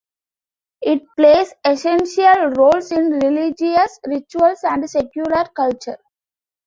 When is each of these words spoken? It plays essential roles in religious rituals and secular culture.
It 0.81 1.03
plays 1.15 1.53
essential 1.63 2.49
roles 2.57 2.91
in 2.91 3.19
religious 3.19 3.99
rituals 4.07 4.61
and 4.63 4.89
secular 4.89 5.43
culture. 5.55 5.99